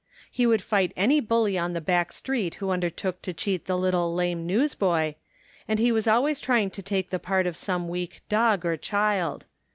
[0.31, 4.11] He would fight any bully on the back street who undertook to cheat the little
[4.11, 5.13] lame newsboy,
[5.67, 9.45] and he was always trying to take the part of some weak dog or child.